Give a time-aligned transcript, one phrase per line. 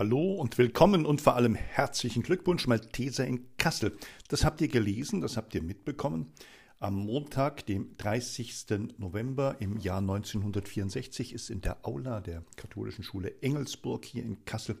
[0.00, 3.92] Hallo und willkommen und vor allem herzlichen Glückwunsch Malteser in Kassel.
[4.28, 6.32] Das habt ihr gelesen, das habt ihr mitbekommen.
[6.78, 8.94] Am Montag, dem 30.
[8.96, 14.78] November im Jahr 1964, ist in der Aula der katholischen Schule Engelsburg hier in Kassel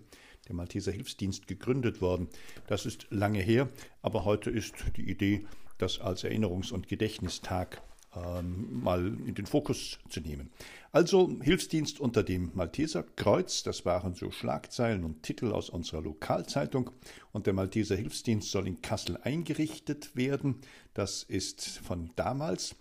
[0.48, 2.28] der Malteser Hilfsdienst gegründet worden.
[2.66, 3.68] Das ist lange her,
[4.00, 5.44] aber heute ist die Idee,
[5.76, 7.82] das als Erinnerungs- und Gedächtnistag
[8.14, 10.50] ähm, mal in den Fokus zu nehmen.
[10.92, 16.90] Also Hilfsdienst unter dem Malteser Kreuz, das waren so Schlagzeilen und Titel aus unserer Lokalzeitung.
[17.32, 20.56] Und der Malteser Hilfsdienst soll in Kassel eingerichtet werden.
[20.94, 22.74] Das ist von damals.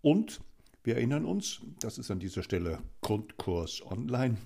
[0.00, 0.40] Und
[0.82, 4.38] wir erinnern uns, das ist an dieser Stelle Grundkurs online,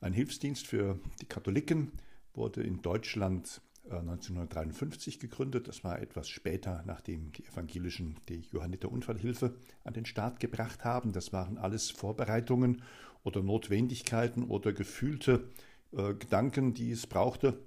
[0.00, 1.92] ein Hilfsdienst für die Katholiken
[2.32, 3.60] wurde in Deutschland
[3.98, 5.68] 1953 äh, gegründet.
[5.68, 9.54] Das war etwas später, nachdem die Evangelischen die Johanniter Unfallhilfe
[9.84, 11.12] an den Start gebracht haben.
[11.12, 12.82] Das waren alles Vorbereitungen
[13.24, 15.48] oder Notwendigkeiten oder gefühlte
[15.92, 17.58] äh, Gedanken, die es brauchte,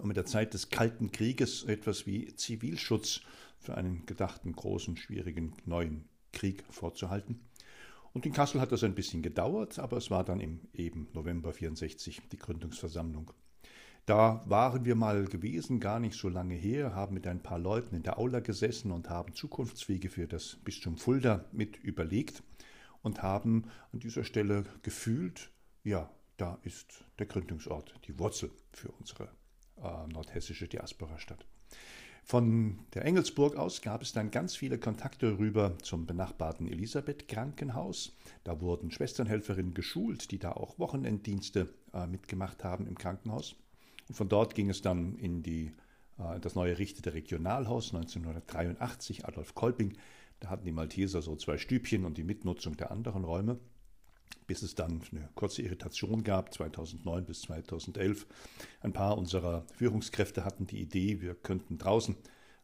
[0.00, 3.20] um in der Zeit des Kalten Krieges etwas wie Zivilschutz
[3.58, 7.40] für einen gedachten großen, schwierigen neuen Krieg vorzuhalten.
[8.12, 11.52] Und in Kassel hat das ein bisschen gedauert, aber es war dann im eben November
[11.52, 13.32] 64 die Gründungsversammlung.
[14.06, 17.94] Da waren wir mal gewesen, gar nicht so lange her, haben mit ein paar Leuten
[17.94, 22.42] in der Aula gesessen und haben Zukunftswege für das Bistum Fulda mit überlegt
[23.02, 25.50] und haben an dieser Stelle gefühlt,
[25.84, 29.28] ja, da ist der Gründungsort, die Wurzel für unsere
[29.76, 31.46] äh, nordhessische Diaspora-Stadt.
[32.24, 38.16] Von der Engelsburg aus gab es dann ganz viele Kontakte rüber zum benachbarten Elisabeth Krankenhaus.
[38.42, 43.56] Da wurden Schwesternhelferinnen geschult, die da auch Wochenenddienste äh, mitgemacht haben im Krankenhaus.
[44.12, 45.72] Von dort ging es dann in die,
[46.18, 49.96] äh, das neu errichtete Regionalhaus 1983, Adolf Kolping.
[50.40, 53.58] Da hatten die Malteser so zwei Stübchen und die Mitnutzung der anderen Räume,
[54.46, 58.26] bis es dann eine kurze Irritation gab, 2009 bis 2011.
[58.80, 62.16] Ein paar unserer Führungskräfte hatten die Idee, wir könnten draußen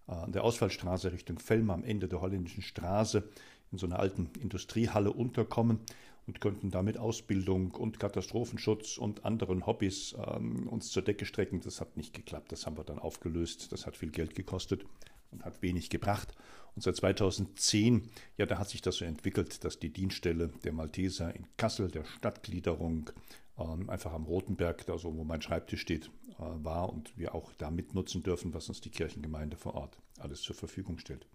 [0.08, 3.28] äh, an der Ausfallstraße Richtung Fellmer am Ende der holländischen Straße
[3.70, 5.80] in so einer alten Industriehalle unterkommen
[6.28, 11.62] und könnten damit Ausbildung und Katastrophenschutz und anderen Hobbys ähm, uns zur Decke strecken.
[11.62, 12.52] Das hat nicht geklappt.
[12.52, 13.72] Das haben wir dann aufgelöst.
[13.72, 14.84] Das hat viel Geld gekostet
[15.32, 16.36] und hat wenig gebracht.
[16.76, 21.34] Und seit 2010, ja, da hat sich das so entwickelt, dass die Dienststelle der Malteser
[21.34, 23.10] in Kassel, der Stadtgliederung,
[23.58, 27.54] ähm, einfach am Rotenberg, da so, wo mein Schreibtisch steht, äh, war und wir auch
[27.54, 31.26] da mitnutzen dürfen, was uns die Kirchengemeinde vor Ort alles zur Verfügung stellt.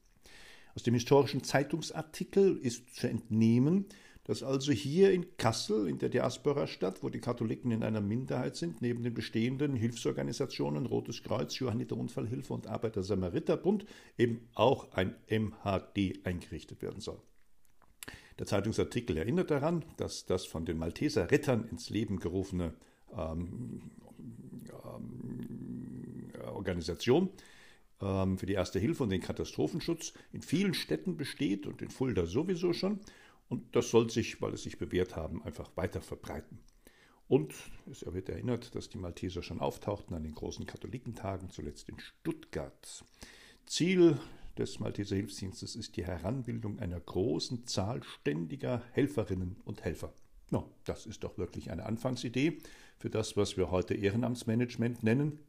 [0.75, 3.87] Aus dem historischen Zeitungsartikel ist zu entnehmen,
[4.25, 8.81] dass also hier in Kassel, in der Diaspora-Stadt, wo die Katholiken in einer Minderheit sind,
[8.81, 13.85] neben den bestehenden Hilfsorganisationen Rotes Kreuz, Johanniter Unfallhilfe und Arbeiter-Samariter-Bund
[14.17, 17.19] eben auch ein MHD eingerichtet werden soll.
[18.39, 22.73] Der Zeitungsartikel erinnert daran, dass das von den Malteser Rettern ins Leben gerufene
[23.15, 23.91] ähm,
[24.85, 27.29] ähm, Organisation
[28.01, 32.25] ähm, für die Erste Hilfe und den Katastrophenschutz in vielen Städten besteht und in Fulda
[32.25, 33.01] sowieso schon
[33.49, 36.59] und das soll sich, weil es sich bewährt haben, einfach weiter verbreiten.
[37.27, 37.53] Und
[37.89, 43.05] es wird erinnert, dass die Malteser schon auftauchten an den großen Katholikentagen, zuletzt in Stuttgart.
[43.65, 44.19] Ziel
[44.57, 50.13] des Malteser Hilfsdienstes ist die Heranbildung einer großen Zahl ständiger Helferinnen und Helfer.
[50.51, 52.59] No, das ist doch wirklich eine Anfangsidee
[52.99, 55.39] für das, was wir heute Ehrenamtsmanagement nennen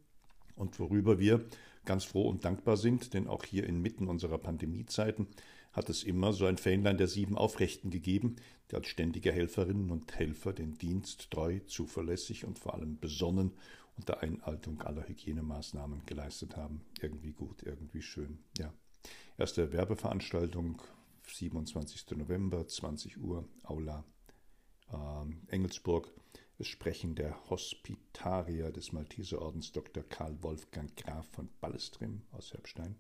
[0.57, 1.45] und worüber wir
[1.85, 5.27] ganz froh und dankbar sind, denn auch hier inmitten unserer Pandemiezeiten
[5.75, 8.37] hat es immer so ein Fähnlein der sieben Aufrechten gegeben,
[8.71, 13.53] die als ständige Helferinnen und Helfer den Dienst treu, zuverlässig und vor allem besonnen
[13.97, 16.81] unter Einhaltung aller Hygienemaßnahmen geleistet haben.
[17.01, 18.39] Irgendwie gut, irgendwie schön.
[18.59, 18.73] Ja.
[19.37, 20.81] Erste Werbeveranstaltung,
[21.27, 22.17] 27.
[22.17, 24.05] November, 20 Uhr, Aula
[24.93, 26.13] äh, Engelsburg.
[26.59, 30.05] Es sprechen der Hospitarier des Malteserordens Dr.
[30.05, 32.97] Karl Wolfgang Graf von Ballestrim aus Herbstein.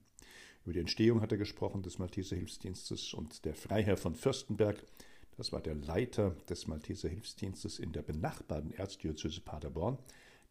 [0.64, 4.82] Über die Entstehung hat er gesprochen des Malteser Hilfsdienstes und der Freiherr von Fürstenberg,
[5.36, 9.98] das war der Leiter des Malteser Hilfsdienstes in der benachbarten Erzdiözese Paderborn,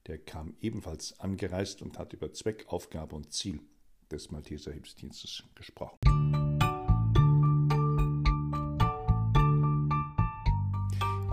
[0.06, 3.60] der kam ebenfalls angereist und hat über Zweck, Aufgabe und Ziel
[4.12, 6.13] des Malteser Hilfsdienstes gesprochen.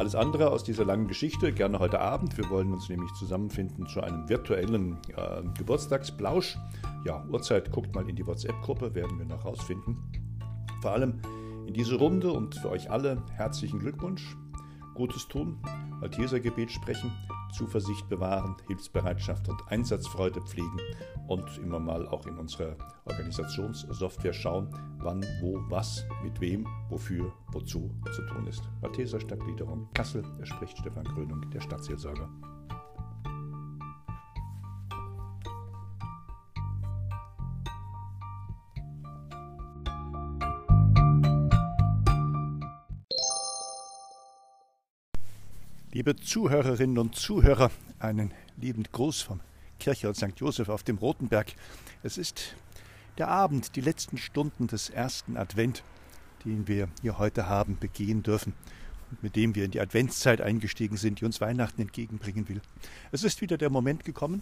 [0.00, 2.38] Alles andere aus dieser langen Geschichte gerne heute Abend.
[2.38, 6.56] Wir wollen uns nämlich zusammenfinden zu einem virtuellen äh, Geburtstagsplausch.
[7.04, 9.98] Ja, Uhrzeit, guckt mal in die WhatsApp-Gruppe, werden wir noch rausfinden.
[10.80, 11.20] Vor allem
[11.66, 14.38] in diese Runde und für euch alle herzlichen Glückwunsch.
[14.94, 15.58] Gutes tun,
[16.00, 17.12] Maltesergebet sprechen,
[17.52, 20.80] Zuversicht bewahren, Hilfsbereitschaft und Einsatzfreude pflegen
[21.28, 24.68] und immer mal auch in unserer Organisationssoftware schauen,
[24.98, 28.62] wann, wo, was, mit wem, wofür, wozu zu tun ist.
[28.82, 32.28] Malteser Stadtgliederung Kassel, er spricht Stefan Grönung, der Stadtseelsorger.
[46.00, 49.40] Liebe Zuhörerinnen und Zuhörer, einen lieben Gruß vom
[49.78, 50.32] Kirche St.
[50.36, 51.52] Josef auf dem Rotenberg.
[52.02, 52.56] Es ist
[53.18, 55.82] der Abend, die letzten Stunden des ersten Advent,
[56.46, 58.54] den wir hier heute haben begehen dürfen
[59.10, 62.62] und mit dem wir in die Adventszeit eingestiegen sind, die uns Weihnachten entgegenbringen will.
[63.12, 64.40] Es ist wieder der Moment gekommen,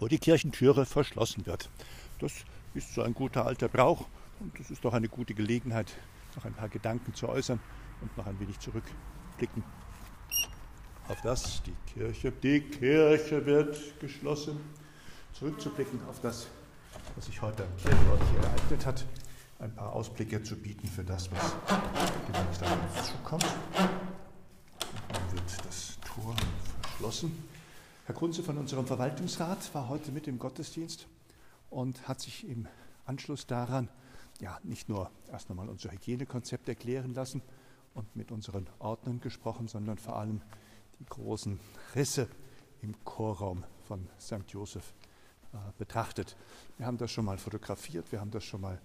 [0.00, 1.68] wo die Kirchentüre verschlossen wird.
[2.20, 2.32] Das
[2.72, 4.06] ist so ein guter alter Brauch
[4.40, 5.92] und das ist doch eine gute Gelegenheit,
[6.36, 7.60] noch ein paar Gedanken zu äußern
[8.00, 9.62] und noch ein wenig zurückblicken
[11.12, 14.58] auf das, die Kirche, die Kirche wird geschlossen,
[15.34, 16.46] zurückzublicken auf das,
[17.14, 19.04] was sich heute am Kirchenort hier ereignet hat,
[19.58, 21.54] ein paar Ausblicke zu bieten für das, was
[22.32, 23.46] demnächst auf uns zukommt.
[25.10, 26.34] Dann wird das Tor
[26.80, 27.46] verschlossen.
[28.06, 31.08] Herr Kunze von unserem Verwaltungsrat war heute mit im Gottesdienst
[31.68, 32.66] und hat sich im
[33.04, 33.90] Anschluss daran
[34.40, 37.42] ja nicht nur erst einmal unser Hygienekonzept erklären lassen
[37.92, 40.40] und mit unseren Ordnern gesprochen, sondern vor allem
[41.02, 41.58] die großen
[41.96, 42.28] Risse
[42.80, 44.44] im Chorraum von St.
[44.48, 44.94] Joseph
[45.52, 46.36] äh, betrachtet.
[46.78, 48.80] Wir haben das schon mal fotografiert, wir haben das schon mal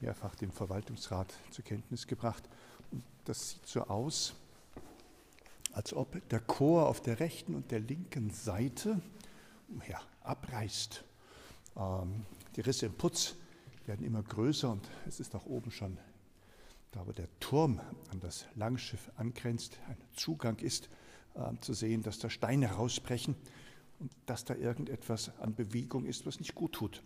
[0.00, 2.42] mehrfach dem Verwaltungsrat zur Kenntnis gebracht.
[2.90, 4.34] Und das sieht so aus,
[5.72, 9.00] als ob der Chor auf der rechten und der linken Seite
[9.88, 11.02] ja, abreißt.
[11.76, 13.34] Ähm, die Risse im Putz
[13.86, 15.96] werden immer größer und es ist auch oben schon,
[16.90, 17.80] da wo der Turm
[18.10, 20.90] an das Langschiff angrenzt, ein Zugang ist,
[21.34, 23.36] äh, zu sehen, dass da Steine rausbrechen
[23.98, 27.02] und dass da irgendetwas an Bewegung ist, was nicht gut tut.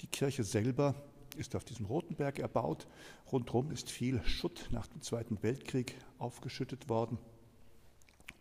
[0.00, 0.94] Die Kirche selber
[1.36, 2.86] ist auf diesem Rotenberg erbaut.
[3.30, 7.18] Rundherum ist viel Schutt nach dem Zweiten Weltkrieg aufgeschüttet worden.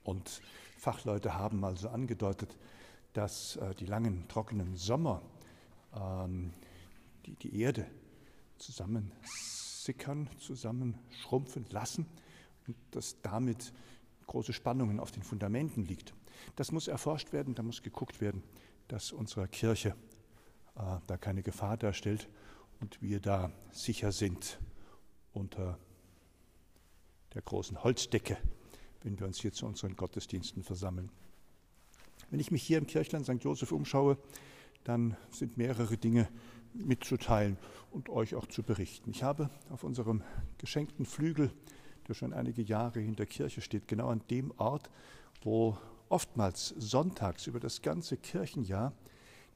[0.04, 0.42] Und
[0.78, 2.58] Fachleute haben also angedeutet,
[3.14, 5.22] dass äh, die langen trockenen Sommer
[5.96, 6.54] ähm,
[7.26, 7.86] die, die Erde
[8.58, 12.06] zusammensickern, zusammenschrumpfen lassen
[12.68, 13.74] und dass damit
[14.32, 16.14] große Spannungen auf den Fundamenten liegt.
[16.56, 18.44] Das muss erforscht werden, da muss geguckt werden,
[18.88, 19.90] dass unsere Kirche
[20.78, 22.30] äh, da keine Gefahr darstellt
[22.80, 24.58] und wir da sicher sind
[25.34, 25.78] unter
[27.34, 28.38] der großen Holzdecke,
[29.04, 31.12] wenn wir uns hier zu unseren Gottesdiensten versammeln.
[32.30, 33.44] Wenn ich mich hier im Kirchland St.
[33.44, 34.18] Joseph umschaue,
[34.86, 36.30] dann sind mehrere Dinge
[36.74, 37.58] mitzuteilen
[37.92, 39.12] und euch auch zu berichten.
[39.12, 40.24] Ich habe auf unserem
[40.58, 41.52] geschenkten Flügel
[42.08, 44.90] der schon einige Jahre hinter Kirche steht, genau an dem Ort,
[45.42, 45.78] wo
[46.10, 48.94] oftmals sonntags über das ganze Kirchenjahr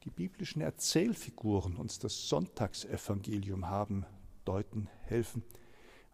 [0.03, 4.05] die biblischen Erzählfiguren uns das Sonntagsevangelium haben
[4.45, 5.43] deuten, helfen,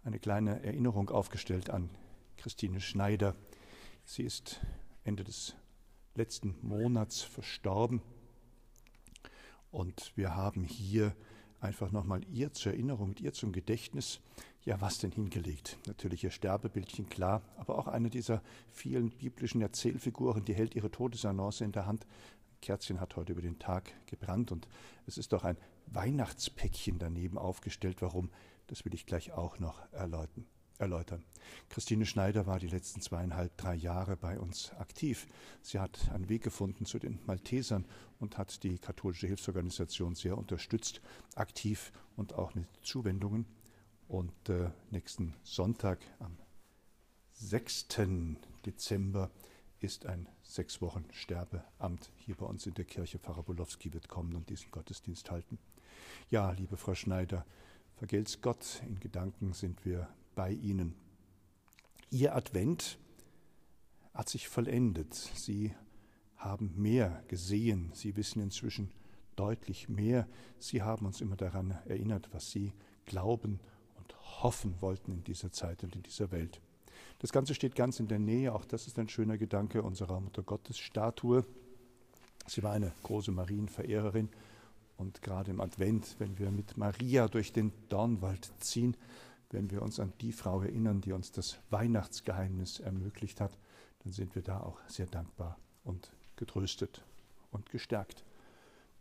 [0.04, 1.89] eine kleine Erinnerung aufgestellt an
[2.38, 3.36] Christine Schneider.
[4.06, 4.62] Sie ist
[5.04, 5.56] Ende des
[6.16, 8.01] letzten Monats verstorben.
[9.72, 11.16] Und wir haben hier
[11.60, 14.19] einfach nochmal ihr zur Erinnerung, mit ihr zum Gedächtnis
[14.63, 15.79] ja, was denn hingelegt?
[15.87, 21.61] Natürlich ihr Sterbebildchen, klar, aber auch eine dieser vielen biblischen Erzählfiguren, die hält ihre Todesannonce
[21.61, 22.05] in der Hand.
[22.05, 24.67] Ein Kerzchen hat heute über den Tag gebrannt und
[25.07, 28.01] es ist doch ein Weihnachtspäckchen daneben aufgestellt.
[28.01, 28.29] Warum?
[28.67, 30.45] Das will ich gleich auch noch erläutern.
[30.77, 31.23] erläutern.
[31.69, 35.27] Christine Schneider war die letzten zweieinhalb, drei Jahre bei uns aktiv.
[35.61, 37.85] Sie hat einen Weg gefunden zu den Maltesern
[38.19, 41.01] und hat die katholische Hilfsorganisation sehr unterstützt,
[41.35, 43.45] aktiv und auch mit Zuwendungen.
[44.11, 46.37] Und äh, nächsten Sonntag, am
[47.31, 47.87] 6.
[48.65, 49.31] Dezember,
[49.80, 53.19] ist ein sechs Wochen Sterbeamt hier bei uns in der Kirche.
[53.19, 55.59] Pfarrer Bolowski wird kommen und diesen Gottesdienst halten.
[56.30, 57.45] Ja, liebe Frau Schneider,
[57.95, 60.94] vergelt's Gott, in Gedanken sind wir bei Ihnen.
[62.09, 62.99] Ihr Advent
[64.13, 65.13] hat sich vollendet.
[65.13, 65.73] Sie
[66.35, 67.91] haben mehr gesehen.
[67.94, 68.91] Sie wissen inzwischen
[69.37, 70.27] deutlich mehr.
[70.59, 72.73] Sie haben uns immer daran erinnert, was Sie
[73.06, 73.61] glauben
[74.44, 76.60] hoffen wollten in dieser Zeit und in dieser Welt.
[77.19, 80.42] Das Ganze steht ganz in der Nähe, auch das ist ein schöner Gedanke unserer Mutter
[80.42, 81.45] Gottes Statue.
[82.48, 84.30] Sie war eine große Marienverehrerin
[84.98, 88.98] und gerade im Advent, wenn wir mit Maria durch den Dornwald ziehen,
[89.52, 93.57] wenn wir uns an die Frau erinnern, die uns das Weihnachtsgeheimnis ermöglicht hat,
[94.04, 97.04] dann sind wir da auch sehr dankbar und getröstet
[97.52, 98.24] und gestärkt.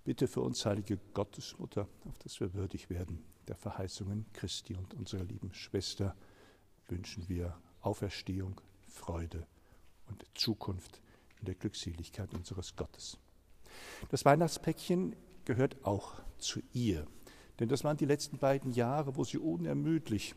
[0.05, 5.25] Bitte für uns, heilige Gottesmutter, auf dass wir würdig werden der Verheißungen Christi und unserer
[5.25, 6.15] lieben Schwester
[6.87, 9.45] wünschen wir Auferstehung, Freude
[10.07, 11.01] und Zukunft
[11.41, 13.19] in der Glückseligkeit unseres Gottes.
[14.11, 17.09] Das Weihnachtspäckchen gehört auch zu ihr,
[17.59, 20.37] denn das waren die letzten beiden Jahre, wo sie unermüdlich,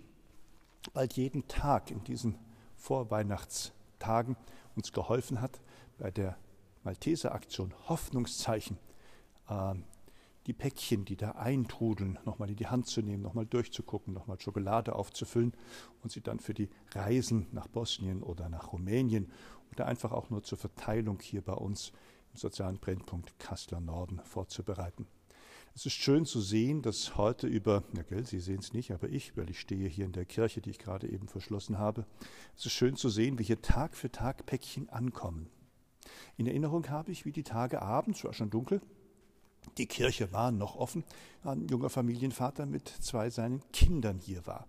[0.93, 2.39] bald jeden Tag in diesen
[2.77, 4.35] Vorweihnachtstagen
[4.75, 5.61] uns geholfen hat,
[5.99, 6.35] bei der
[6.83, 8.79] Malteser Aktion Hoffnungszeichen
[10.47, 14.95] die Päckchen, die da eintrudeln, nochmal in die Hand zu nehmen, nochmal durchzugucken, nochmal Schokolade
[14.95, 15.53] aufzufüllen
[16.01, 19.31] und sie dann für die Reisen nach Bosnien oder nach Rumänien
[19.71, 21.91] oder einfach auch nur zur Verteilung hier bei uns
[22.33, 25.07] im sozialen Brennpunkt Kasseler Norden vorzubereiten.
[25.75, 29.09] Es ist schön zu sehen, dass heute über, ja gell, Sie sehen es nicht, aber
[29.09, 32.05] ich, weil ich stehe hier in der Kirche, die ich gerade eben verschlossen habe,
[32.55, 35.49] es ist schön zu sehen, wie hier Tag für Tag Päckchen ankommen.
[36.37, 38.81] In Erinnerung habe ich, wie die Tage abends, war schon dunkel,
[39.77, 41.03] die Kirche war noch offen,
[41.43, 44.67] ein junger Familienvater mit zwei seinen Kindern hier war.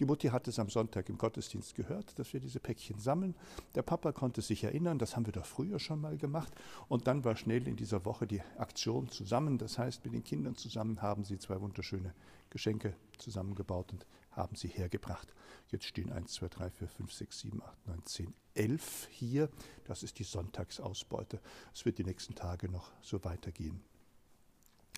[0.00, 3.36] Die Mutti hat es am Sonntag im Gottesdienst gehört, dass wir diese Päckchen sammeln.
[3.76, 6.52] Der Papa konnte sich erinnern, das haben wir doch früher schon mal gemacht.
[6.88, 9.56] Und dann war schnell in dieser Woche die Aktion zusammen.
[9.56, 12.12] Das heißt, mit den Kindern zusammen haben sie zwei wunderschöne
[12.50, 15.32] Geschenke zusammengebaut und haben sie hergebracht.
[15.70, 19.48] Jetzt stehen 1, 2, 3, 4, 5, 6, 7, 8, 9, 10, 11 hier.
[19.84, 21.40] Das ist die Sonntagsausbeute.
[21.72, 23.80] Es wird die nächsten Tage noch so weitergehen.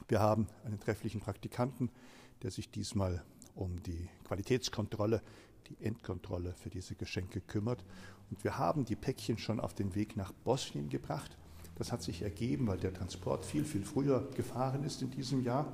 [0.09, 1.91] Wir haben einen trefflichen Praktikanten,
[2.43, 3.25] der sich diesmal
[3.55, 5.23] um die Qualitätskontrolle,
[5.69, 7.85] die Endkontrolle für diese Geschenke kümmert.
[8.31, 11.37] Und wir haben die Päckchen schon auf den Weg nach Bosnien gebracht.
[11.77, 15.71] Das hat sich ergeben, weil der Transport viel, viel früher gefahren ist in diesem Jahr.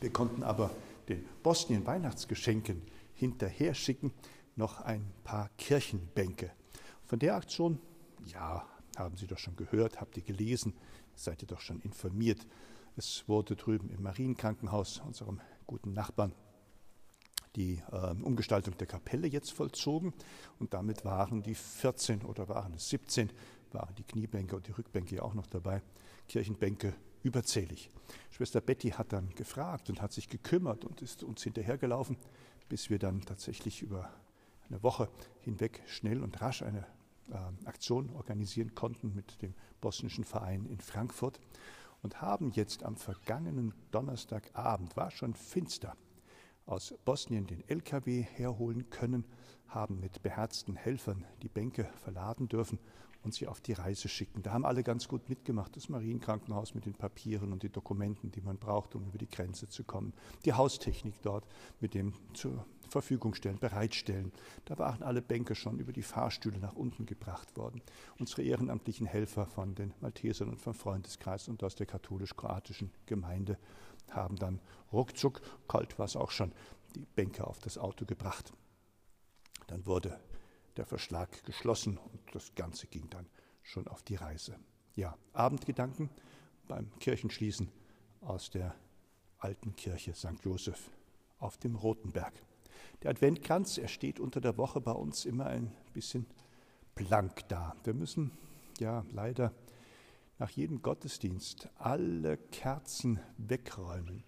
[0.00, 0.70] Wir konnten aber
[1.08, 2.82] den Bosnien-Weihnachtsgeschenken
[3.14, 4.12] hinterher schicken
[4.56, 6.50] noch ein paar Kirchenbänke.
[7.04, 7.78] Von der Aktion,
[8.26, 8.66] ja,
[8.96, 10.74] haben Sie doch schon gehört, habt ihr gelesen,
[11.14, 12.46] seid ihr doch schon informiert.
[12.98, 16.32] Es wurde drüben im Marienkrankenhaus, unserem guten Nachbarn,
[17.54, 20.14] die äh, Umgestaltung der Kapelle jetzt vollzogen.
[20.58, 23.30] Und damit waren die 14 oder waren es 17,
[23.72, 25.82] waren die Kniebänke und die Rückbänke ja auch noch dabei,
[26.26, 27.90] Kirchenbänke überzählig.
[28.30, 32.16] Schwester Betty hat dann gefragt und hat sich gekümmert und ist uns hinterhergelaufen,
[32.70, 34.10] bis wir dann tatsächlich über
[34.70, 35.10] eine Woche
[35.42, 36.86] hinweg schnell und rasch eine
[37.30, 41.38] äh, Aktion organisieren konnten mit dem bosnischen Verein in Frankfurt
[42.02, 45.96] und haben jetzt am vergangenen Donnerstagabend, war schon finster,
[46.66, 49.24] aus Bosnien den LKW herholen können,
[49.68, 52.78] haben mit beherzten Helfern die Bänke verladen dürfen
[53.22, 54.42] und sie auf die Reise schicken.
[54.42, 58.40] Da haben alle ganz gut mitgemacht, das Marienkrankenhaus mit den Papieren und den Dokumenten, die
[58.40, 60.12] man braucht, um über die Grenze zu kommen.
[60.44, 61.44] Die Haustechnik dort
[61.80, 64.32] mit dem zur Verfügung stellen, bereitstellen.
[64.64, 67.82] Da waren alle Bänke schon über die Fahrstühle nach unten gebracht worden.
[68.18, 73.58] Unsere ehrenamtlichen Helfer von den Maltesern und vom Freundeskreis und aus der katholisch-kroatischen Gemeinde
[74.10, 74.60] haben dann
[74.92, 76.52] ruckzuck, kalt war es auch schon,
[76.94, 78.52] die Bänke auf das Auto gebracht.
[79.66, 80.18] Dann wurde
[80.76, 83.26] der Verschlag geschlossen und das Ganze ging dann
[83.62, 84.58] schon auf die Reise.
[84.94, 86.10] Ja, Abendgedanken
[86.68, 87.70] beim Kirchenschließen
[88.22, 88.74] aus der
[89.38, 90.42] alten Kirche St.
[90.42, 90.90] Joseph
[91.38, 92.32] auf dem Rotenberg.
[93.02, 96.26] Der Adventkranz, er steht unter der Woche bei uns immer ein bisschen
[96.94, 97.76] blank da.
[97.84, 98.32] Wir müssen
[98.78, 99.52] ja leider
[100.38, 104.22] nach jedem Gottesdienst alle Kerzen wegräumen.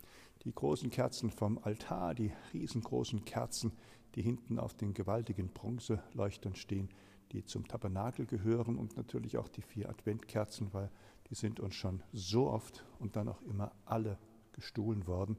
[0.44, 3.72] Die großen Kerzen vom Altar, die riesengroßen Kerzen,
[4.14, 6.88] die hinten auf den gewaltigen Bronzeleuchtern stehen,
[7.32, 10.90] die zum Tabernakel gehören und natürlich auch die vier Adventkerzen, weil
[11.28, 14.18] die sind uns schon so oft und dann auch immer alle
[14.52, 15.36] gestohlen worden,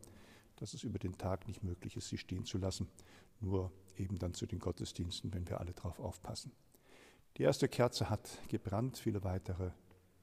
[0.58, 2.88] dass es über den Tag nicht möglich ist, sie stehen zu lassen,
[3.40, 6.52] nur eben dann zu den Gottesdiensten, wenn wir alle darauf aufpassen.
[7.38, 9.72] Die erste Kerze hat gebrannt, viele weitere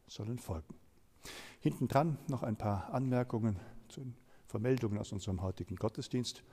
[0.07, 0.75] sollen folgen.
[1.61, 3.59] Hinten dran noch ein paar Anmerkungen
[3.89, 4.15] zu den
[4.47, 6.45] Vermeldungen aus unserem heutigen Gottesdienst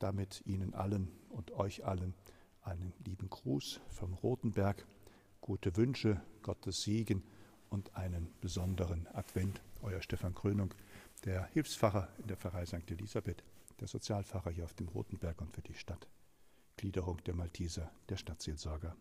[0.00, 2.14] damit Ihnen allen und euch allen
[2.62, 4.84] einen lieben Gruß vom Rotenberg,
[5.40, 7.22] gute Wünsche, Gottes Segen
[7.68, 9.62] und einen besonderen Advent.
[9.82, 10.74] Euer Stefan Krönung,
[11.24, 12.90] der Hilfspfarrer in der Pfarrei St.
[12.90, 13.44] Elisabeth,
[13.78, 18.96] der Sozialpfarrer hier auf dem Rotenberg und für die Stadtgliederung der Malteser, der Stadtseelsorger.